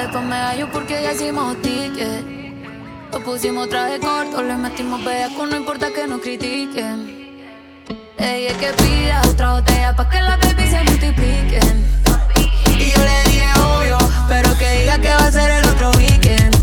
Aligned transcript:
después 0.00 0.24
me 0.24 0.34
hallo 0.36 0.68
porque 0.72 1.02
ya 1.02 1.12
hicimos 1.12 1.60
ticket. 1.62 2.24
Lo 3.12 3.20
pusimos 3.24 3.68
traje 3.68 3.98
corto, 3.98 4.42
le 4.42 4.54
metimos 4.54 5.04
bellaco, 5.04 5.46
no 5.46 5.56
importa 5.56 5.90
que 5.92 6.06
nos 6.06 6.20
critiquen. 6.20 7.18
Ella 8.16 8.50
es 8.50 8.56
que 8.56 8.72
pida 8.82 9.22
otra 9.28 9.54
botella 9.54 9.96
pa' 9.96 10.08
que 10.08 10.20
la 10.20 10.36
baby 10.36 10.66
se 10.68 10.82
multipliquen. 10.84 11.84
Y 12.78 12.90
yo 12.90 13.02
le 13.02 13.30
dije 13.30 13.48
obvio, 13.58 13.98
pero 14.28 14.56
que 14.58 14.70
diga 14.80 14.98
que 14.98 15.08
va 15.08 15.26
a 15.26 15.32
ser 15.32 15.50
el 15.50 15.68
otro 15.68 15.90
weekend. 15.92 16.54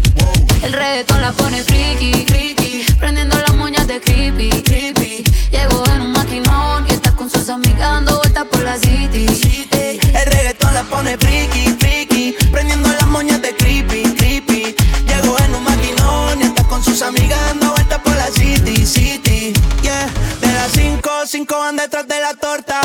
El 0.64 0.74
reggaetón 0.74 1.22
la 1.22 1.32
pone 1.32 1.64
friki, 1.64 2.26
friki, 2.26 2.57
prendiendo 3.00 3.36
las 3.40 3.56
moñas 3.56 3.88
de 3.88 4.00
creepy, 4.00 4.50
creepy. 4.64 5.24
Llegó 5.52 5.84
en 5.88 6.02
un 6.02 6.12
maquinón 6.12 6.86
y 6.90 6.94
está 6.94 7.12
con 7.12 7.30
sus 7.30 7.50
amigas 7.50 7.80
dando 7.80 8.18
vueltas 8.18 8.46
por 8.46 8.62
la 8.62 8.78
city. 8.78 9.26
El 9.72 10.26
reggaetón 10.26 10.74
la 10.74 10.84
pone 10.84 11.18
friki, 11.18 11.76
friki, 11.80 12.36
prendiendo 12.52 12.90
las 12.90 13.08
moñas 13.08 13.42
de 13.42 13.56
creepy, 13.56 14.04
creepy. 14.16 14.76
Llegó 15.08 15.38
en 15.40 15.56
un 15.56 15.64
maquinón 15.64 16.42
y 16.42 16.44
está 16.44 16.64
con 16.64 16.84
sus 16.84 17.02
amigas 17.02 17.40
dando 17.48 17.72
vueltas 17.72 18.00
por 18.00 18.16
la 18.16 18.28
city, 18.28 18.86
city. 18.86 19.54
Yeah, 19.82 20.10
de 20.42 20.54
las 20.54 20.72
cinco, 20.72 21.10
cinco 21.26 21.58
van 21.60 21.78
detrás 21.78 22.08
de 22.08 22.20
la 22.20 22.34
torta. 22.34 22.77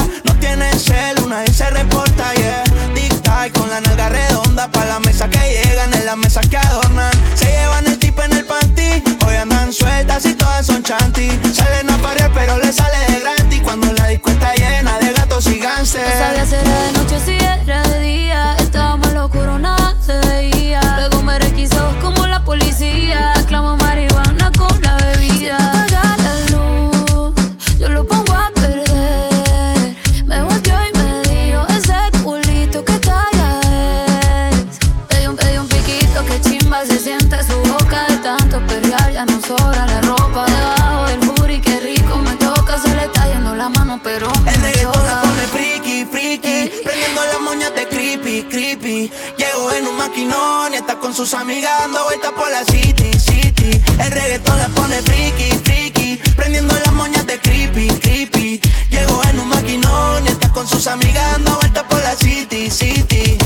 Mano, 43.73 44.01
pero 44.03 44.29
El 44.47 44.55
reggaetón 44.63 45.07
la 45.07 45.23
pone 45.23 45.47
friki, 45.49 46.05
friki. 46.05 46.71
Prendiendo 46.85 47.25
las 47.25 47.41
moñas 47.41 47.75
de 47.75 47.89
creepy, 47.89 48.43
creepy. 48.45 49.11
Llegó 49.37 49.73
en 49.73 49.87
un 49.87 49.97
maquinón 49.97 50.73
y 50.73 50.77
está 50.77 50.99
con 50.99 51.15
sus 51.15 51.35
amigas 51.35 51.73
dando 51.81 52.05
vueltas 52.05 52.33
por 52.33 52.51
la 52.51 52.65
city, 52.65 53.11
city. 53.19 53.81
El 53.99 54.11
reggaetón 54.11 54.59
la 54.59 54.69
pone 54.69 55.03
friki, 55.03 55.51
friki. 55.65 56.21
Prendiendo 56.37 56.75
las 56.75 56.93
moñas 56.93 57.27
de 57.27 57.39
creepy, 57.41 57.89
creepy. 58.01 58.61
Llegó 58.91 59.23
en 59.25 59.41
un 59.41 59.49
maquinón 59.49 60.25
y 60.27 60.29
está 60.29 60.49
con 60.51 60.67
sus 60.67 60.87
amigas 60.87 61.33
dando 61.33 61.57
vueltas 61.57 61.85
por 61.85 62.01
la 62.03 62.15
city, 62.17 62.71
city 62.71 63.39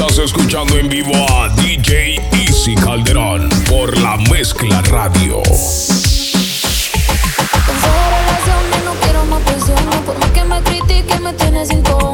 Estás 0.00 0.16
escuchando 0.16 0.78
en 0.78 0.88
vivo 0.88 1.12
a 1.14 1.50
DJ 1.50 2.16
Easy 2.32 2.74
Calderón 2.74 3.50
por 3.68 3.98
la 3.98 4.16
mezcla 4.16 4.80
radio. 4.80 5.42
Cansé 5.42 6.40
de 7.86 8.08
relaciones, 8.08 8.82
no 8.86 8.94
quiero 9.02 9.26
más 9.26 9.42
presiones 9.42 9.96
Por 10.06 10.18
más 10.18 10.30
que 10.30 10.42
me 10.44 10.62
critiquen, 10.62 11.22
me 11.22 11.34
tiene 11.34 11.66
sin 11.66 11.82
comer 11.82 12.09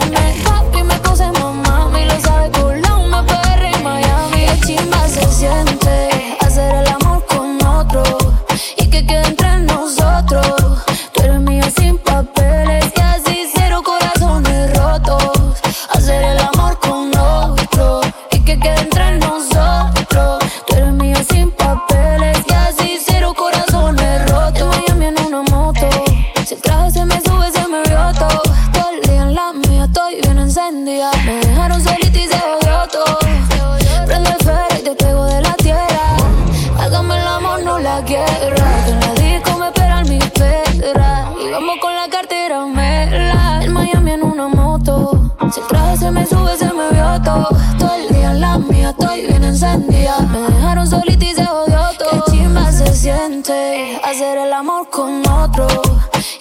Si 44.37 45.61
el 45.61 45.67
traje 45.67 45.97
se 45.97 46.11
me 46.11 46.27
sube 46.27 46.59
se 46.59 46.67
me 46.67 46.91
vio 46.91 47.23
todo. 47.25 47.49
Todo 47.79 47.95
el 47.95 48.15
día 48.15 48.33
en 48.33 48.41
la 48.43 48.59
mía 48.59 48.91
estoy 48.91 49.27
bien 49.27 49.43
encendida. 49.43 50.21
Me 50.31 50.41
dejaron 50.41 50.87
solita 50.87 51.25
y 51.25 51.35
se 51.35 51.49
odió 51.49 51.81
todo. 51.99 52.23
Qué 52.27 52.33
chimba 52.33 52.71
se 52.71 52.95
siente 52.95 53.99
Hacer 54.05 54.37
el 54.37 54.53
amor 54.53 54.91
con 54.91 55.27
otro. 55.27 55.67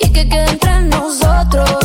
Y 0.01 0.11
que 0.11 0.27
quede 0.27 0.49
entre 0.49 0.81
nosotros 0.81 1.84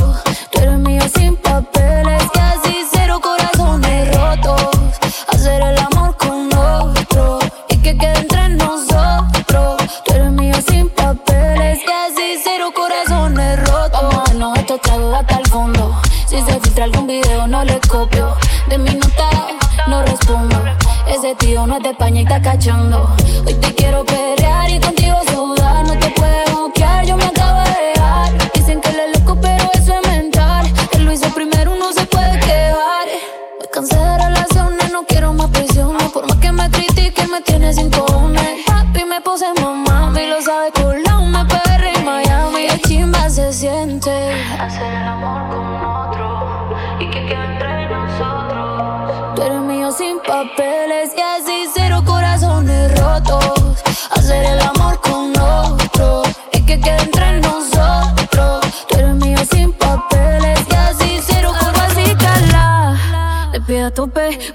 está 22.30 22.40
cachando 22.40 23.08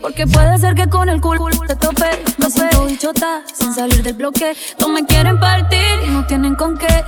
Porque 0.01 0.27
puede 0.27 0.57
ser 0.57 0.75
que 0.75 0.87
con 0.87 1.09
el 1.09 1.21
culo 1.21 1.49
te 1.67 1.75
tope. 1.75 2.23
Me 2.37 2.49
siento 2.49 2.85
bichota 2.85 3.41
sin 3.53 3.73
salir 3.73 4.03
del 4.03 4.13
bloque. 4.13 4.55
No 4.79 4.89
me 4.89 5.05
quieren 5.05 5.39
partir 5.39 5.79
y 6.05 6.09
no 6.09 6.25
tienen 6.25 6.55
con 6.55 6.77
qué 6.77 7.03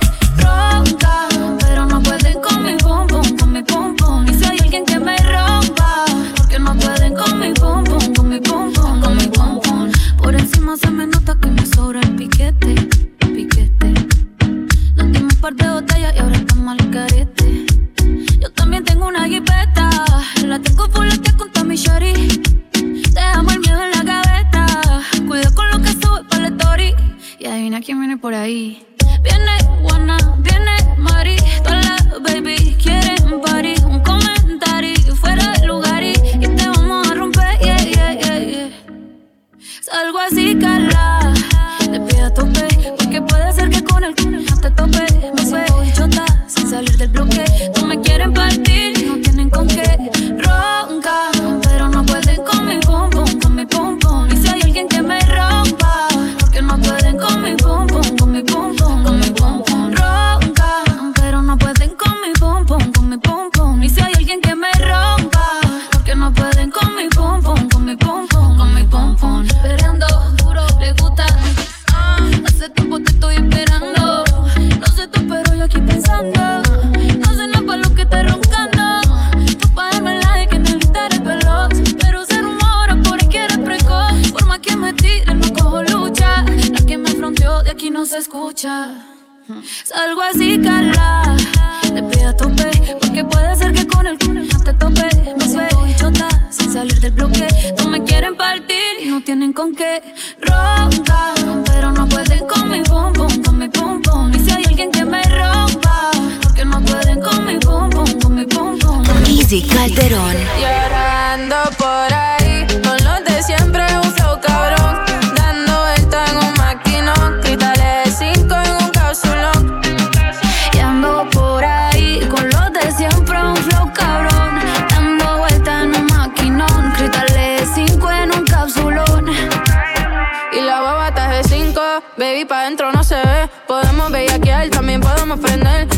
Salgo 89.84 90.22
así, 90.22 90.60
cala. 90.60 91.36
Te 91.82 92.02
pido 92.02 92.28
a 92.28 92.36
tope, 92.36 92.70
porque 93.00 93.24
puede 93.24 93.56
ser 93.56 93.72
que 93.72 93.86
con 93.86 94.06
el 94.06 94.18
culo 94.18 94.42
no 94.42 94.60
te 94.62 94.74
tope. 94.74 95.08
Me 95.38 95.48
suelto 95.48 95.86
y 95.86 95.94
chota, 95.96 96.28
sin 96.50 96.72
salir 96.72 97.00
del 97.00 97.12
bloque. 97.12 97.48
No 97.78 97.88
me 97.88 98.02
quieren 98.04 98.36
partir 98.36 99.00
y 99.02 99.06
no 99.06 99.22
tienen 99.22 99.52
con 99.52 99.74
qué. 99.74 100.02
Ronca, 100.40 101.32
pero 101.64 101.92
no 101.92 102.06
pueden 102.08 102.46
con 102.46 102.70
mi 102.70 102.82
pum 102.82 103.12
pum, 103.12 103.42
con 103.42 103.58
mi 103.58 103.68
pum 103.68 104.02
pum. 104.02 104.32
Y 104.34 104.38
si 104.40 104.50
hay 104.50 104.64
alguien 104.64 104.90
que 104.90 105.04
me 105.04 105.22
rompa, 105.22 106.10
porque 106.42 106.64
no 106.64 106.80
pueden 106.82 107.20
con 107.20 107.46
mi 107.46 107.58
pum 107.58 107.88
pum, 107.90 108.20
con 108.20 108.34
mi 108.34 108.44
pum 108.44 108.78
pum. 108.78 109.02
Easy 109.26 109.62
Calderón. 109.62 110.36
Llorando 110.60 111.56
por 111.78 112.12
ahí 112.12 112.28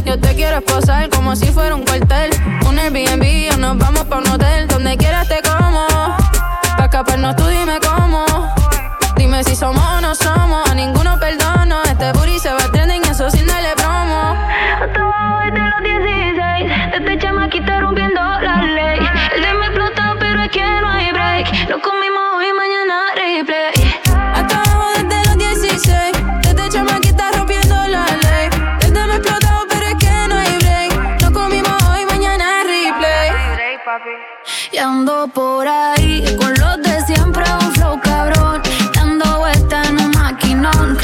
Yo 0.04 0.18
te 0.18 0.34
quiero 0.34 0.58
esposar 0.58 1.08
como 1.08 1.36
si 1.36 1.46
fuera 1.46 1.74
un 1.74 1.84
cuartel. 1.84 2.30
Un 2.68 2.78
Airbnb 2.78 3.54
o 3.54 3.56
nos 3.56 3.78
vamos 3.78 4.04
pa' 4.04 4.18
un 4.18 4.28
hotel. 4.28 4.66
Donde 4.66 4.96
quieras 4.96 5.28
te 5.28 5.40
como. 5.42 5.86
Pa' 6.76 6.84
escaparnos 6.84 7.36
tú 7.36 7.46
dime 7.46 7.78
cómo. 7.80 8.24
Dime 9.16 9.44
si 9.44 9.54
somos 9.54 9.84
o 9.84 10.00
no 10.00 10.14
ando 35.00 35.28
por 35.28 35.66
ahí 35.66 36.22
con 36.36 36.52
los 36.60 36.76
de 36.82 37.00
siempre, 37.06 37.42
un 37.60 37.72
flow 37.72 37.98
cabrón. 38.02 38.60
Dando 38.94 39.38
vuelta 39.38 39.82
en 39.84 39.98
un 39.98 40.10
maquinón, 40.10 40.96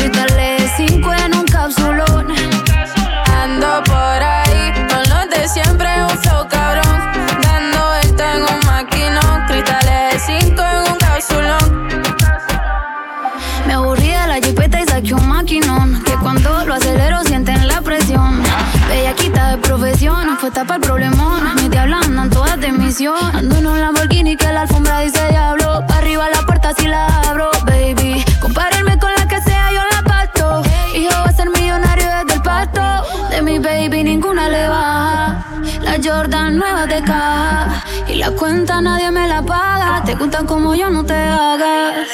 profesión, 20.06 20.36
fue 20.38 20.50
tapa 20.50 20.76
el 20.76 20.80
problemón. 20.80 21.42
Me 21.56 21.68
diabla 21.68 22.00
andan 22.00 22.30
todas 22.30 22.60
de 22.60 22.72
misión. 22.72 23.16
Ando 23.34 23.56
en 23.56 23.66
un 23.66 23.80
Lamborghini 23.80 24.36
que 24.36 24.52
la 24.52 24.62
alfombra 24.62 25.00
dice 25.00 25.20
diablo. 25.30 25.84
Pa' 25.86 25.98
arriba 25.98 26.28
la 26.30 26.42
puerta 26.42 26.72
si 26.74 26.86
la 26.86 27.06
abro, 27.28 27.50
baby. 27.64 28.24
Compárenme 28.40 28.98
con 28.98 29.12
la 29.14 29.26
que 29.26 29.40
sea, 29.40 29.72
yo 29.72 29.82
la 29.92 30.02
pasto. 30.02 30.62
Hijo 30.94 31.10
va 31.10 31.30
a 31.30 31.32
ser 31.32 31.50
millonario 31.50 32.06
desde 32.18 32.34
el 32.34 32.42
pasto. 32.42 32.82
De 33.30 33.42
mi 33.42 33.58
baby 33.58 34.04
ninguna 34.04 34.48
le 34.48 34.68
baja. 34.68 35.44
La 35.82 35.96
Jordan 36.02 36.56
nueva 36.56 36.86
de 36.86 37.02
caja. 37.02 37.84
Y 38.08 38.16
la 38.16 38.30
cuenta 38.30 38.80
nadie 38.80 39.10
me 39.10 39.26
la 39.26 39.42
paga. 39.42 40.02
Te 40.04 40.16
cuentan 40.16 40.46
como 40.46 40.74
yo 40.74 40.90
no 40.90 41.04
te 41.04 41.14
hagas. 41.14 42.08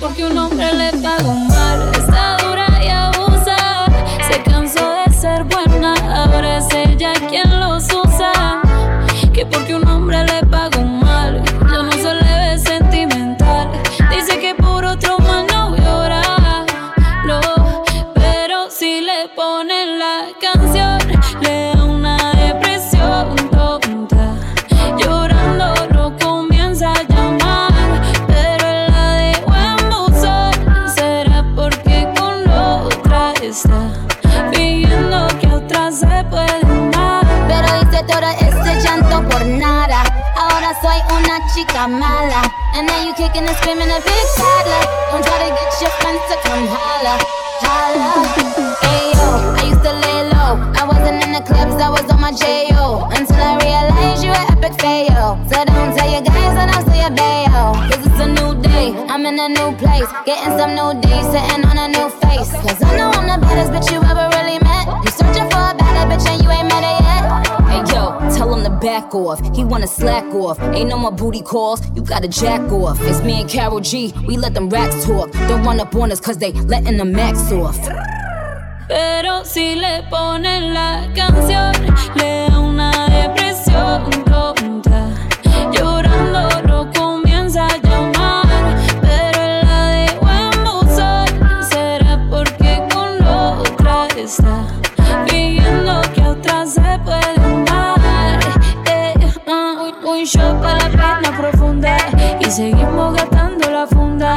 Porque 0.00 0.24
un 0.24 0.36
hombre 0.38 0.72
le 0.72 0.92
pagó 0.98 1.34
mal. 1.34 1.90
Está 1.92 2.36
dura 2.38 2.66
y 2.82 2.88
abusa. 2.88 3.56
Se 4.30 4.42
cansó 4.42 4.94
de 5.04 5.12
ser 5.12 5.44
buena. 5.44 5.94
Ahora 6.14 6.58
es 6.58 6.66
ella 6.72 7.12
quien 7.28 7.60
los 7.60 7.84
usa. 7.84 8.62
Que 9.32 9.44
porque 9.44 9.74
un 9.74 9.86
hombre 9.86 10.24
le 10.24 10.46
pagó 10.46 10.82
mal. 10.82 11.42
Yo 11.70 11.82
no 11.82 11.92
se 11.92 12.14
le 12.14 12.22
ve 12.22 12.58
sentimental. 12.58 13.70
Dice 14.10 14.38
que 14.40 14.54
por 14.54 14.84
otro 14.84 15.18
mal 15.18 15.46
no 15.48 15.76
llora. 15.76 16.22
No, 17.26 17.40
pero 18.14 18.70
si 18.70 19.02
le 19.02 19.28
ponen 19.36 19.98
la 19.98 20.28
canción, 20.40 20.59
una 41.80 41.86
chica 41.86 41.88
mala. 41.88 42.42
And 42.74 42.86
now 42.86 43.02
you 43.04 43.14
kicking 43.14 43.46
and 43.46 43.56
screaming 43.56 43.88
a 43.88 44.00
big 44.00 44.26
toddler. 44.36 44.84
Don't 45.10 45.24
try 45.24 45.48
to 45.48 45.54
get 45.54 45.80
your 45.80 45.90
friends 46.00 46.22
to 46.28 46.36
come 46.42 46.66
holla, 46.68 47.18
holla. 47.60 48.10
Ayo, 48.82 49.56
I 49.56 49.64
used 49.68 49.82
to 49.82 49.92
lay 49.92 50.28
low. 50.30 50.60
I 50.76 50.84
wasn't 50.86 51.24
in 51.24 51.32
the 51.32 51.40
clubs, 51.40 51.80
I 51.80 51.88
was 51.90 52.04
on 52.10 52.20
my 52.20 52.32
J.O. 52.32 53.08
Until 53.12 53.36
I 53.36 53.56
realized 53.58 54.24
you 54.24 54.30
were 54.30 54.46
epic 54.52 54.80
fail. 54.80 55.38
So 55.50 55.64
don't 55.64 55.96
tell 55.96 56.10
your 56.10 56.22
guys 56.22 56.56
and 56.56 56.70
I'll 56.70 56.86
say 56.86 57.04
a 57.04 57.10
bayo. 57.10 57.74
Cause 57.90 58.06
it's 58.06 58.20
a 58.20 58.26
new 58.26 58.60
day, 58.62 58.94
I'm 59.08 59.26
in 59.26 59.38
a 59.38 59.48
new 59.48 59.76
place. 59.76 60.08
Getting 60.26 60.56
some 60.58 60.74
new 60.74 61.00
days, 61.00 61.26
sitting 61.32 61.64
on 61.64 61.69
back 69.10 69.14
off. 69.14 69.56
He 69.56 69.64
wanna 69.64 69.86
slack 69.86 70.24
off. 70.34 70.60
Ain't 70.74 70.88
no 70.88 70.96
more 70.96 71.12
booty 71.12 71.42
calls. 71.42 71.80
You 71.94 72.02
gotta 72.02 72.28
jack 72.28 72.60
off. 72.72 72.98
It's 73.02 73.22
me 73.22 73.40
and 73.40 73.50
Carol 73.50 73.80
G. 73.80 74.12
We 74.26 74.36
let 74.36 74.54
them 74.54 74.68
racks 74.68 75.04
talk. 75.04 75.32
Don't 75.48 75.62
run 75.64 75.80
up 75.80 75.94
on 75.94 76.12
us 76.12 76.20
cause 76.20 76.38
they 76.38 76.52
letting 76.52 76.96
the 76.96 77.04
max 77.04 77.52
off. 77.52 77.78
Pero 78.88 79.44
si 79.44 79.76
le 79.76 80.02
ponen 80.10 80.74
la 80.74 81.08
canción, 81.14 81.72
le 82.16 82.48
una 82.58 82.90
depresión 83.08 84.10
tonta. 84.24 85.09
seguimos 102.50 103.14
gastando 103.14 103.70
la 103.70 103.86
funda. 103.86 104.34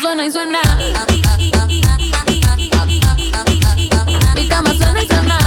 Suena 0.00 0.26
y 0.26 0.32
suena. 0.32 0.60
Mi 4.34 4.48
cama 4.48 4.74
suena 4.74 5.02
y 5.02 5.06
suena. 5.06 5.38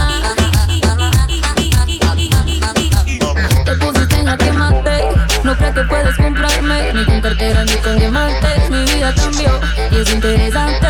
Te 3.65 3.75
pusiste 3.77 4.15
en 4.15 4.25
jaque 4.25 4.51
mate 4.51 5.09
No 5.43 5.55
crees 5.57 5.73
que 5.73 5.83
puedes 5.83 6.15
comprarme 6.17 6.93
Ni 6.93 7.05
con 7.05 7.21
cartera 7.21 7.63
ni 7.63 7.75
con 7.77 7.97
diamantes 7.97 8.69
Mi 8.69 8.83
vida 8.83 9.13
cambió 9.15 9.59
y 9.91 9.95
es 9.97 10.13
interesante 10.13 10.87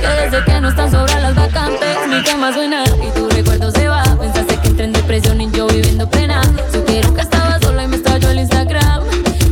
Que 0.00 0.06
desde 0.06 0.44
que 0.44 0.60
no 0.60 0.68
están 0.68 0.90
sobran 0.90 1.22
las 1.22 1.34
vacantes 1.34 1.96
Mi 2.08 2.22
cama 2.22 2.52
suena 2.52 2.84
y 2.84 3.10
tu 3.18 3.28
recuerdo 3.30 3.70
se 3.70 3.88
va. 3.88 4.02
Pensaste 4.18 4.60
que 4.60 4.68
entré 4.68 4.84
en 4.84 4.92
depresión 4.92 5.40
y 5.40 5.50
yo 5.50 5.66
viviendo 5.66 6.08
pena. 6.08 6.42
Supieron 6.72 7.14
que 7.14 7.22
estaba 7.22 7.58
sola 7.60 7.84
y 7.84 7.88
me 7.88 7.96
estalló 7.96 8.30
el 8.30 8.40
Instagram. 8.40 9.02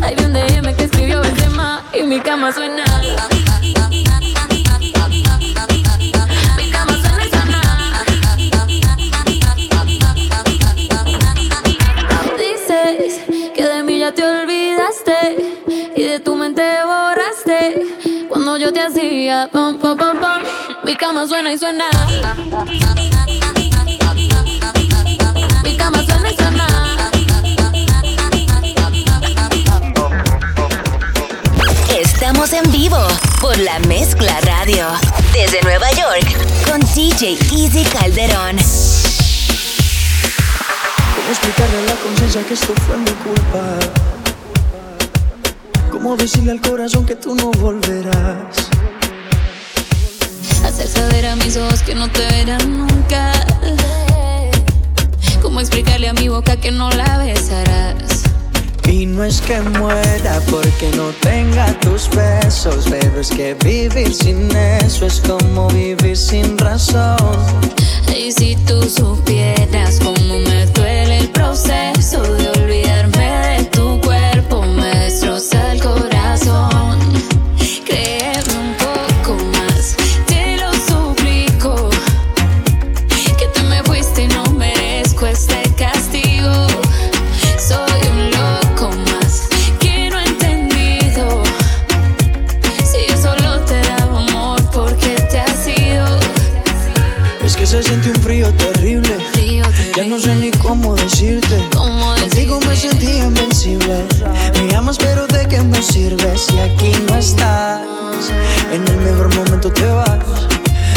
Hay 0.02 0.14
vi 0.16 0.24
un 0.24 0.32
DM 0.32 0.74
que 0.74 0.84
escribió 0.84 1.20
Benzema 1.20 1.82
Y 1.94 2.02
mi 2.02 2.20
cama 2.20 2.52
suena 2.52 2.83
yo 18.64 18.72
te 18.72 18.80
hacía 18.80 19.46
pum 19.52 19.78
pum 19.78 19.94
pum 19.94 20.18
pum. 20.18 20.42
Mi 20.84 20.96
cama 20.96 21.26
suena 21.26 21.52
y 21.52 21.58
suena. 21.58 21.84
Mi 25.62 25.76
cama 25.76 26.02
suena 26.02 26.30
y 26.30 26.36
suena. 26.36 26.66
Estamos 31.90 32.54
en 32.54 32.72
vivo 32.72 32.96
por 33.42 33.58
la 33.58 33.78
Mezcla 33.80 34.40
Radio. 34.40 34.86
Desde 35.34 35.60
Nueva 35.60 35.90
York 35.92 36.26
con 36.66 36.80
DJ 36.94 37.32
Easy 37.52 37.84
Calderón. 37.84 38.56
¿Cómo 41.16 41.28
explicarle 41.28 41.76
a 41.76 41.82
la 41.82 41.94
conciencia 41.96 42.42
que 42.46 42.54
esto 42.54 42.72
fue 42.86 42.96
mi 42.96 43.10
culpa? 43.10 44.13
¿Cómo 46.04 46.18
decirle 46.18 46.50
al 46.50 46.60
corazón 46.60 47.06
que 47.06 47.14
tú 47.14 47.34
no 47.34 47.50
volverás? 47.52 48.68
Hacer 50.62 50.86
saber 50.86 51.24
a 51.24 51.34
mis 51.34 51.56
ojos 51.56 51.80
que 51.80 51.94
no 51.94 52.10
te 52.10 52.20
verán 52.26 52.76
nunca. 52.76 53.32
¿Cómo 55.40 55.60
explicarle 55.60 56.10
a 56.10 56.12
mi 56.12 56.28
boca 56.28 56.58
que 56.58 56.70
no 56.70 56.90
la 56.90 57.16
besarás? 57.16 58.22
Y 58.86 59.06
no 59.06 59.24
es 59.24 59.40
que 59.40 59.62
muera 59.62 60.42
porque 60.50 60.90
no 60.94 61.08
tenga 61.22 61.72
tus 61.80 62.10
besos, 62.10 62.84
pero 62.90 63.22
es 63.22 63.30
que 63.30 63.54
vivir 63.64 64.12
sin 64.12 64.54
eso 64.54 65.06
es 65.06 65.22
como 65.22 65.68
vivir 65.68 66.18
sin 66.18 66.58
razón. 66.58 67.40
Y 68.14 68.30
si 68.30 68.56
tú 68.66 68.82
supieras 68.82 70.00
cómo 70.00 70.38
me 70.38 70.66
duele 70.66 71.20
el 71.20 71.30
proceso 71.30 72.20
de 72.34 72.43
Me 103.86 104.74
amas, 104.74 104.96
pero 104.96 105.26
¿de 105.26 105.46
qué 105.46 105.60
me 105.60 105.82
sirve 105.82 106.38
si 106.38 106.58
aquí 106.58 106.90
no 107.06 107.16
estás? 107.18 107.82
En 108.72 108.86
el 108.88 108.96
mejor 108.96 109.34
momento 109.34 109.70
te 109.70 109.84
vas. 109.84 110.24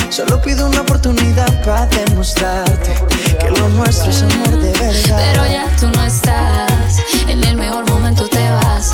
Solo 0.09 0.41
pido 0.41 0.67
una 0.67 0.81
oportunidad 0.81 1.63
para 1.65 1.85
demostrarte 1.87 2.95
que 3.41 3.51
lo 3.51 3.67
nuestro 3.69 4.09
es 4.09 4.21
amor 4.23 4.61
de 4.61 4.71
verdad. 4.71 5.21
Pero 5.31 5.45
ya 5.45 5.67
tú 5.77 5.89
no 5.93 6.03
estás, 6.05 7.01
en 7.27 7.43
el 7.43 7.57
mejor 7.57 7.89
momento 7.89 8.25
te 8.29 8.49
vas. 8.51 8.93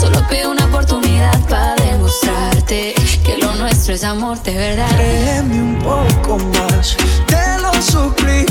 Solo 0.00 0.26
pido 0.28 0.52
una 0.52 0.64
oportunidad 0.64 1.38
para 1.46 1.74
demostrarte 1.74 2.94
que 3.22 3.36
lo 3.36 3.54
nuestro 3.56 3.94
es 3.94 4.02
amor 4.02 4.42
de 4.42 4.54
verdad. 4.54 4.96
Créeme 4.96 5.62
un 5.62 5.78
poco 5.78 6.38
más, 6.38 6.96
te 7.26 7.58
lo 7.60 7.70
suplico. 7.82 8.49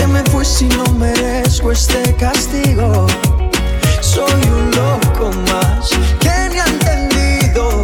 Que 0.00 0.06
me 0.06 0.22
fuiste 0.30 0.64
y 0.64 0.68
no 0.68 0.84
merezco 0.94 1.72
este 1.72 2.14
castigo. 2.16 3.06
Soy 4.00 4.32
un 4.48 4.70
loco 4.70 5.30
más 5.50 5.90
que 6.20 6.48
ni 6.50 6.58
ha 6.58 6.64
entendido. 6.64 7.82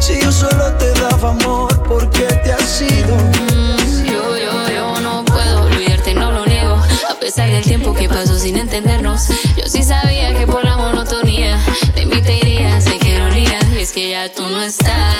Si 0.00 0.18
yo 0.18 0.32
solo 0.32 0.72
te 0.78 0.90
daba 0.98 1.32
amor, 1.32 1.82
¿por 1.82 2.08
qué 2.08 2.24
te 2.42 2.52
has 2.54 2.80
ido? 2.80 3.14
Mm, 3.16 4.04
Yo, 4.06 4.38
yo, 4.38 4.70
yo 4.74 5.00
no 5.02 5.22
puedo 5.26 5.64
olvidarte, 5.66 6.14
no 6.14 6.32
lo 6.32 6.46
niego. 6.46 6.80
A 7.10 7.14
pesar 7.20 7.50
del 7.50 7.62
tiempo 7.64 7.92
que 7.92 8.08
pasó 8.08 8.38
sin 8.38 8.56
entendernos, 8.56 9.28
yo 9.58 9.64
sí 9.66 9.82
sabía 9.82 10.32
que 10.34 10.46
por 10.46 10.64
la 10.64 10.78
monotonía 10.78 11.58
te 11.94 12.00
invitaría, 12.02 12.80
sé 12.80 12.98
que 12.98 13.10
ironía. 13.16 13.58
Y 13.76 13.80
es 13.82 13.92
que 13.92 14.08
ya 14.08 14.32
tú 14.32 14.42
no 14.48 14.62
estás, 14.62 15.16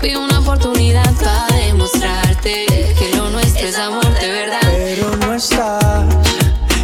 pido 0.00 0.24
una 0.24 0.38
oportunidad 0.38 1.12
para 1.14 1.46
demostrarte 1.66 2.66
que 2.98 3.16
lo 3.16 3.28
nuestro 3.30 3.68
es 3.68 3.78
amor 3.78 4.06
de 4.18 4.28
verdad. 4.28 4.60
Pero 4.62 5.16
no 5.16 5.34
estás, 5.34 6.06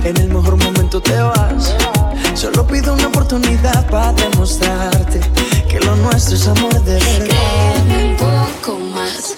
en 0.04 0.16
el 0.18 0.28
mejor 0.28 0.56
momento 0.62 1.00
te 1.00 1.18
vas. 1.18 1.75
Solo 2.35 2.66
pido 2.66 2.92
una 2.92 3.06
oportunidad 3.06 3.88
para 3.88 4.12
demostrarte 4.12 5.20
que 5.68 5.80
lo 5.80 5.96
nuestro 5.96 6.37
es 6.37 6.46
amor 6.46 6.82
de 6.82 6.94
verdad. 6.94 7.26
Créeme 7.26 8.11
un 8.11 8.16
poco 8.16 8.78
más, 8.78 9.35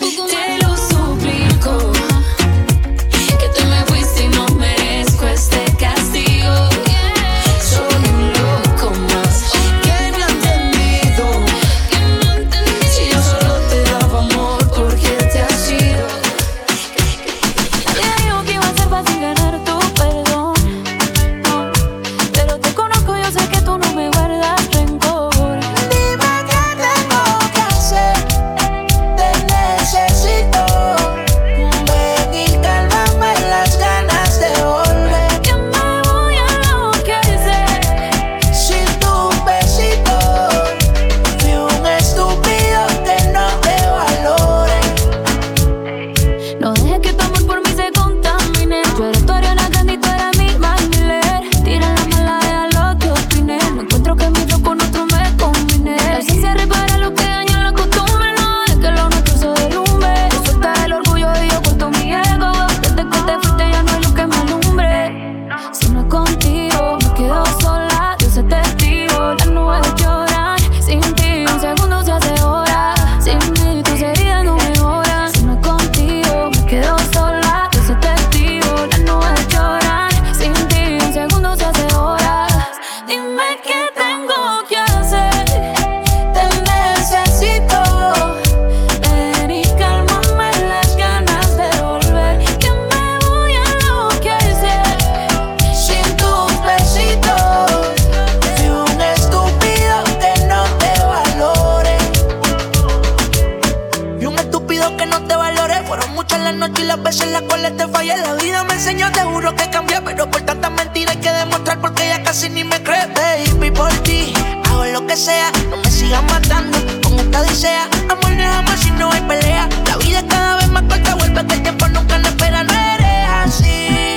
las 106.88 107.02
veces 107.02 107.22
en 107.22 107.32
las 107.34 107.42
cuales 107.42 107.76
te 107.76 107.86
fallé. 107.86 108.16
La 108.16 108.32
vida 108.34 108.64
me 108.64 108.72
enseñó, 108.72 109.12
te 109.12 109.20
juro 109.20 109.54
que 109.54 109.68
cambié. 109.68 110.00
Pero 110.02 110.30
por 110.30 110.40
tantas 110.40 110.70
mentiras 110.72 111.14
hay 111.14 111.20
que 111.20 111.30
demostrar 111.30 111.78
porque 111.80 112.08
ya 112.08 112.22
casi 112.22 112.48
ni 112.48 112.64
me 112.64 112.82
cree. 112.82 113.06
Baby, 113.14 113.70
por 113.70 113.92
ti 114.06 114.32
hago 114.64 114.84
lo 114.86 115.06
que 115.06 115.16
sea. 115.16 115.50
No 115.70 115.76
me 115.76 115.90
sigas 115.90 116.22
matando 116.24 116.78
con 117.02 117.18
esta 117.20 117.40
odisea. 117.42 117.84
Amor 118.08 118.30
no 118.30 118.42
es 118.42 118.56
amor 118.60 118.78
si 118.78 118.90
no 118.92 119.12
hay 119.12 119.20
pelea. 119.20 119.68
La 119.86 119.96
vida 119.98 120.20
es 120.20 120.24
cada 120.24 120.56
vez 120.56 120.68
más 120.68 120.82
corta, 120.84 121.14
vuelve 121.14 121.46
que 121.46 121.54
el 121.54 121.62
tiempo 121.62 121.88
nunca 121.88 122.18
nos 122.18 122.30
espera. 122.30 122.64
No 122.64 122.72
eres 122.72 123.28
así. 123.44 124.16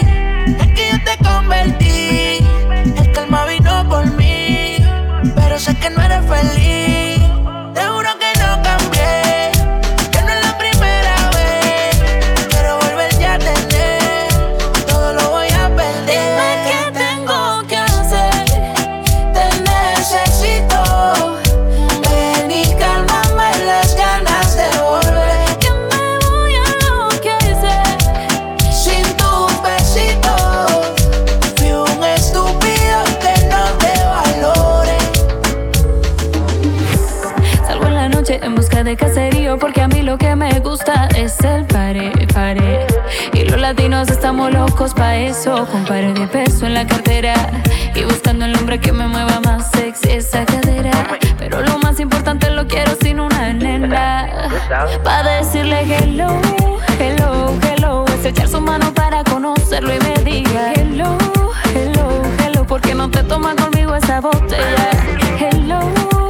Es 0.62 0.68
que 0.76 0.92
yo 0.92 0.98
te 1.04 1.18
convertí. 1.24 2.40
El 3.02 3.12
calma 3.12 3.46
vino 3.46 3.90
por 3.90 4.06
mí. 4.14 4.78
Pero 5.36 5.60
sé 5.60 5.76
que 5.76 5.90
no 5.90 6.02
eres 6.02 6.22
feliz. 6.26 7.01
Es 41.32 41.46
el 41.46 41.66
pare, 41.66 42.12
pare. 42.34 42.88
Y 43.34 43.46
los 43.46 43.60
latinos 43.60 44.10
estamos 44.10 44.52
locos 44.52 44.94
pa' 44.94 45.16
eso, 45.16 45.66
con 45.68 45.84
pare 45.86 46.14
de 46.14 46.28
peso 46.28 46.66
en 46.66 46.74
la 46.74 46.86
cartera. 46.86 47.34
Y 47.96 48.04
buscando 48.04 48.46
el 48.46 48.56
hombre 48.56 48.80
que 48.80 48.92
me 48.92 49.08
mueva 49.08 49.40
más 49.40 49.72
sexy 49.72 50.12
esa 50.12 50.46
cadera. 50.46 50.92
Pero 51.38 51.62
lo 51.62 51.78
más 51.80 52.00
importante 52.00 52.50
lo 52.50 52.68
quiero 52.68 52.96
sin 53.02 53.20
una 53.20 53.54
nena, 53.54 54.28
pa' 55.04 55.24
decirle 55.24 55.82
hello, 55.82 56.40
hello, 57.00 57.54
hello, 57.68 58.06
es 58.08 58.26
echar 58.26 58.48
su 58.48 58.62
mano 58.62 58.94
para 58.94 59.24
conocerlo 59.24 59.94
y 59.94 60.00
me 60.00 60.24
diga 60.24 60.74
hello, 60.74 61.18
hello, 61.76 62.22
hello, 62.46 62.66
porque 62.66 62.94
no 62.94 63.10
te 63.10 63.24
toma 63.24 63.56
conmigo 63.56 63.96
esa 63.96 64.22
botella, 64.22 64.90
hello 65.40 66.21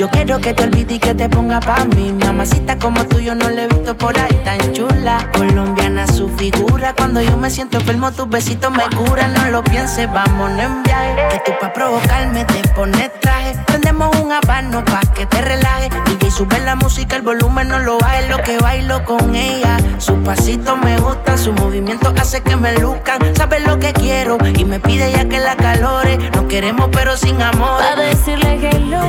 yo 0.00 0.08
quiero 0.08 0.40
que 0.40 0.54
te 0.54 0.64
olvides 0.64 0.96
y 0.96 0.98
que 0.98 1.14
te 1.14 1.28
ponga 1.28 1.60
pa' 1.60 1.84
mí. 1.84 2.10
Mamacita 2.10 2.78
como 2.78 3.04
tú 3.04 3.20
yo 3.20 3.34
no 3.34 3.50
le 3.50 3.64
he 3.64 3.68
visto 3.68 3.94
por 3.98 4.18
ahí 4.18 4.34
tan 4.46 4.72
chula. 4.72 5.28
Colombiana 5.34 6.06
su 6.06 6.26
figura, 6.38 6.94
cuando 6.96 7.20
yo 7.20 7.36
me 7.36 7.50
siento 7.50 7.76
enfermo 7.76 8.10
tus 8.10 8.26
besitos 8.26 8.72
me 8.72 8.84
curan. 8.96 9.34
No 9.34 9.50
lo 9.50 9.62
pienses, 9.62 10.10
vámonos 10.10 10.58
en 10.58 10.82
viaje. 10.84 11.28
Que 11.32 11.42
tú 11.44 11.52
pa' 11.60 11.70
provocarme 11.74 12.46
te 12.46 12.66
pones 12.70 13.10
traje. 13.20 13.54
Prendemos 13.66 14.16
un 14.16 14.32
habano 14.32 14.82
pa' 14.86 15.02
que 15.14 15.26
te 15.26 15.42
relaje. 15.42 15.90
Y 16.26 16.30
sube 16.30 16.58
la 16.60 16.76
música, 16.76 17.16
el 17.16 17.22
volumen 17.22 17.68
no 17.68 17.78
lo 17.80 17.98
baje. 17.98 18.26
Lo 18.30 18.38
que 18.38 18.56
bailo 18.56 19.04
con 19.04 19.34
ella. 19.34 19.76
Sus 19.98 20.16
pasitos 20.24 20.78
me 20.78 20.96
gustan, 20.98 21.36
su 21.36 21.52
movimiento 21.52 22.14
hace 22.18 22.40
que 22.40 22.56
me 22.56 22.72
luzcan. 22.78 23.18
Sabes 23.36 23.66
lo 23.66 23.78
que 23.78 23.92
quiero 23.92 24.38
y 24.56 24.64
me 24.64 24.80
pide 24.80 25.12
ya 25.12 25.28
que 25.28 25.40
la 25.40 25.56
calore. 25.56 26.16
No 26.34 26.48
queremos 26.48 26.88
pero 26.90 27.18
sin 27.18 27.42
amor. 27.42 27.82
A 27.82 28.00
decirle 28.00 28.58
hello, 28.62 29.02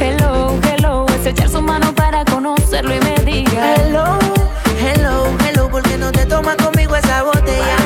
hello, 0.00 0.58
hello. 0.62 1.06
Es 1.08 1.26
echar 1.26 1.48
su 1.48 1.60
mano 1.62 1.94
para 1.94 2.24
conocerlo 2.24 2.94
y 2.94 3.00
me 3.00 3.14
diga 3.24 3.74
hello, 3.76 4.18
hello, 4.80 5.26
hello. 5.46 5.68
¿Por 5.68 5.82
qué 5.82 5.96
no 5.98 6.10
te 6.12 6.24
tomas 6.26 6.56
conmigo 6.56 6.96
esa 6.96 7.22
botella? 7.22 7.76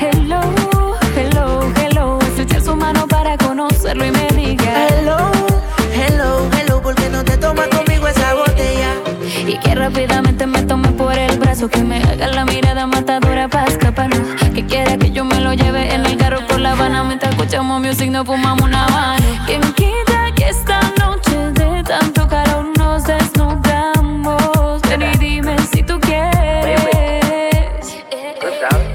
Hello, 0.00 0.40
hello, 1.16 1.72
hello. 1.76 2.18
Es 2.20 2.38
echar 2.38 2.62
su 2.62 2.76
mano 2.76 3.06
para 3.06 3.36
conocerlo 3.36 4.04
y 4.06 4.10
me 4.10 4.28
diga 4.28 4.88
hello, 4.88 5.16
hello, 5.94 6.48
hello. 6.58 6.82
¿Por 6.82 6.94
qué 6.94 7.08
no 7.08 7.24
te 7.24 7.36
tomas 7.36 7.68
conmigo 7.68 8.08
esa 8.08 8.34
botella? 8.34 8.94
Y 9.46 9.58
que 9.58 9.74
rápidamente 9.74 10.46
me 10.46 10.62
tome 10.62 10.88
por 10.92 11.12
el 11.14 11.38
brazo, 11.38 11.68
que 11.68 11.82
me 11.82 12.02
haga 12.02 12.28
la 12.28 12.44
mirada 12.44 12.86
matadora 12.86 13.48
para 13.48 13.66
escaparnos. 13.66 14.20
Que 14.54 14.64
quiera 14.66 14.96
que 14.96 15.10
yo 15.10 15.24
me 15.24 15.40
lo 15.40 15.52
lleve 15.54 15.94
en 15.94 16.04
el 16.06 16.16
carro 16.16 16.46
por 16.46 16.60
la 16.60 16.72
Habana 16.72 17.04
mientras 17.04 17.32
escuchamos 17.32 17.80
music, 17.80 18.10
no 18.10 18.24
fumamos 18.24 18.62
una 18.62 18.86
mano. 18.88 19.24
¿Quién 19.46 19.62
quita 19.72 20.32
que 20.36 20.48
esta 20.48 20.80
tanto 21.88 22.28
calor 22.28 22.66
nos 22.76 23.02
desnudamos? 23.04 24.82
Ven 24.82 25.02
y 25.02 25.16
dime 25.16 25.56
si 25.72 25.82
tú 25.82 25.98
quieres. 25.98 26.82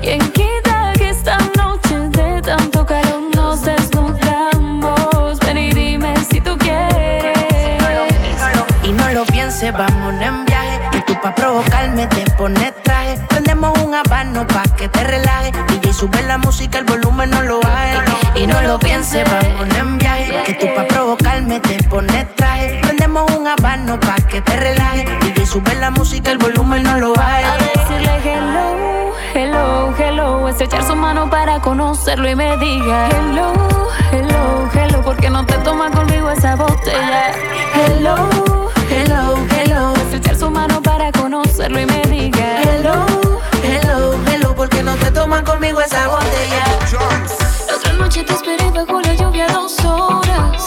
¿Quién 0.02 0.20
quita 0.32 0.94
que 0.96 1.10
esta 1.10 1.40
noche 1.58 1.98
de 2.10 2.40
tanto 2.44 2.86
calor 2.86 3.24
nos 3.36 3.64
desnudamos? 3.64 5.40
Ven 5.40 5.58
y 5.58 5.72
dime 5.74 6.14
si 6.30 6.40
tú 6.40 6.56
quieres. 6.60 7.82
Y 8.84 8.92
no 8.92 9.10
lo 9.10 9.26
pienses, 9.26 9.74
vamos 9.74 10.14
en 10.22 10.46
viaje. 10.46 10.80
Y 10.92 11.02
tú 11.02 11.20
pa' 11.20 11.34
provocarme 11.34 12.06
te 12.06 12.30
pones 12.38 12.76
traje. 12.84 13.20
Prendemos 13.28 13.76
un 13.80 13.96
habano 13.96 14.46
pa' 14.46 14.66
que 14.78 14.88
te 14.88 15.04
relaje. 15.04 15.52
Y 15.82 15.94
sube 15.94 16.22
la 16.24 16.38
música, 16.38 16.78
el 16.78 16.86
volumen 16.86 17.32
no 17.32 17.42
lo 17.42 17.60
baje. 17.60 17.98
Y 18.36 18.46
no 18.46 18.62
lo 18.62 18.78
pienses, 18.78 19.24
vamos 19.26 19.73
la 25.84 25.92
música, 25.92 26.32
el 26.32 26.38
volumen 26.38 26.82
no 26.82 26.98
lo 26.98 27.14
baje. 27.14 27.44
A 27.44 27.58
decirle 27.58 28.14
hello, 28.24 29.14
hello, 29.34 29.94
hello. 29.98 30.48
Es 30.48 30.62
echar 30.62 30.82
su 30.82 30.96
mano 30.96 31.30
para 31.30 31.60
conocerlo 31.60 32.30
y 32.30 32.36
me 32.36 32.56
diga 32.56 33.10
hello, 33.10 33.52
hello, 34.14 34.70
hello. 34.74 35.02
Porque 35.04 35.30
no 35.30 35.46
te 35.46 35.56
toma 35.56 35.92
conmigo 35.92 36.32
esa 36.32 36.56
botella. 36.56 37.34
Hello, 37.76 38.16
hello, 38.90 39.36
hello. 39.58 39.94
Es 40.08 40.14
echar 40.14 40.38
su 40.38 40.50
mano 40.50 40.82
para 40.82 41.12
conocerlo 41.12 41.82
y 41.82 41.86
me 41.86 42.02
diga 42.04 42.62
hello, 42.62 43.06
hello, 43.62 44.14
hello. 44.32 44.56
Porque 44.56 44.82
no 44.84 44.96
te 44.96 45.12
toman 45.12 45.44
conmigo 45.44 45.82
esa 45.82 46.08
botella. 46.08 46.64
La 47.68 47.76
otra 47.76 47.94
noche 47.94 48.24
te 48.24 48.32
esperé 48.32 48.70
bajo 48.70 49.02
la 49.02 49.14
lluvia 49.16 49.48
dos 49.48 49.84
horas, 49.84 50.66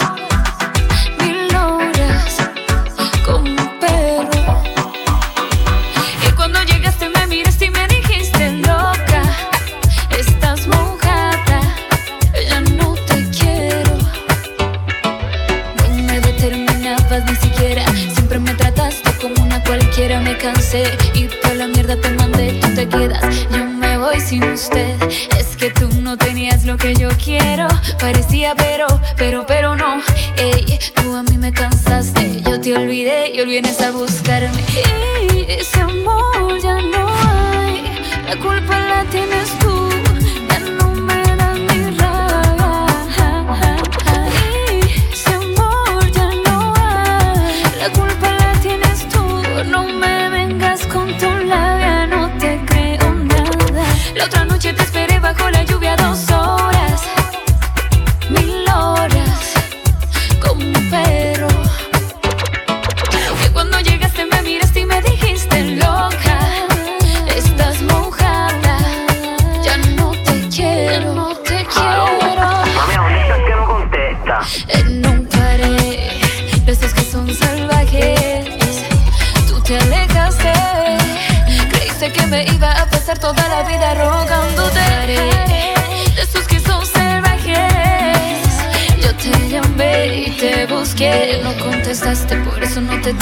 noche 54.57 54.73
te 54.73 54.96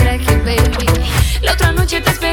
baby. 0.04 0.86
La 1.42 1.52
otra 1.52 1.72
noche 1.72 2.00
te 2.00 2.23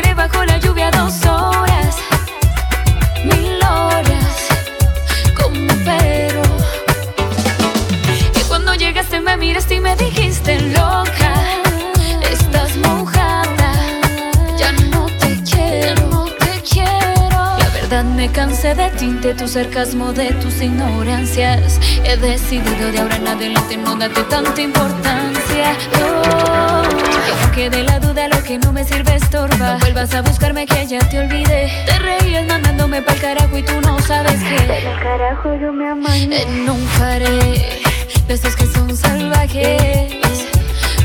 de 19.31 19.37
de 19.37 19.39
tu 19.39 19.47
sarcasmo, 19.47 20.11
de 20.11 20.33
tus 20.41 20.61
ignorancias. 20.61 21.79
He 22.03 22.17
decidido 22.17 22.91
de 22.91 22.99
ahora 22.99 23.15
en 23.15 23.27
adelante 23.27 23.77
no 23.77 23.95
darte 23.95 24.23
tanta 24.23 24.61
importancia. 24.61 25.73
Oh, 25.95 26.81
que 26.81 27.45
no 27.45 27.51
quede 27.53 27.83
la 27.83 27.99
duda, 27.99 28.27
lo 28.27 28.43
que 28.43 28.57
no 28.57 28.73
me 28.73 28.83
sirve 28.83 29.15
estorba. 29.15 29.73
No 29.73 29.79
vuelvas 29.79 30.13
a 30.15 30.21
buscarme 30.21 30.65
que 30.65 30.85
ya 30.85 30.99
te 30.99 31.19
olvidé. 31.19 31.71
Te 31.85 31.97
reías 31.99 32.45
mandándome 32.45 33.01
pa'l 33.01 33.21
carajo 33.21 33.57
y 33.57 33.63
tú 33.63 33.79
no 33.79 33.99
sabes 34.01 34.43
que. 34.43 34.83
Carajo, 35.01 35.55
yo 35.55 35.71
me 35.71 35.87
amañé. 35.89 36.41
En 36.41 36.69
un 36.69 36.85
paré 36.99 37.79
de 38.27 38.33
esos 38.33 38.53
que 38.57 38.65
son 38.65 38.95
salvajes. 38.97 40.11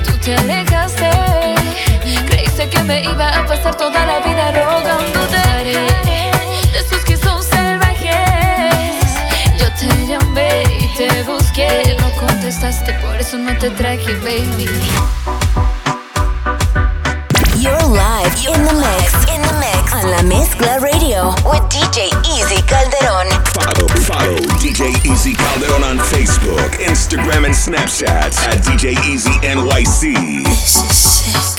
Tú 0.05 0.13
te 0.25 0.35
alejaste. 0.35 1.11
Creíste 2.29 2.69
que 2.71 2.83
me 2.83 3.05
iba 3.05 3.29
a 3.29 3.47
pasar 3.47 3.77
toda 3.77 3.96
contestaste, 12.77 12.93
por 13.01 13.17
eso 13.17 13.39
no 13.39 13.57
te 13.59 13.71
traje, 13.71 14.13
baby. 14.17 14.69
You're 17.59 17.77
live 17.89 18.35
in 18.47 18.65
the 18.65 18.75
mix, 18.75 19.13
in 19.33 19.43
the 19.43 19.53
mix 19.59 19.93
on 19.93 20.11
La 20.11 20.23
Mezcla 20.23 20.79
Radio 20.81 21.31
with 21.51 21.63
DJ 21.71 22.09
Easy 22.27 22.63
Calderon. 22.63 23.29
Follow, 23.55 23.89
follow 24.05 24.37
DJ 24.59 24.95
Easy 25.05 25.35
Calderon 25.35 25.83
on 25.83 25.99
Facebook, 25.99 26.71
Instagram, 26.79 27.45
and 27.45 27.55
Snapchat 27.55 28.37
at 28.47 28.63
DJ 28.63 28.93
Easy 29.07 29.31
NYC. 29.41 30.45
This 30.45 30.77
is 30.77 30.97
sick. 30.97 31.56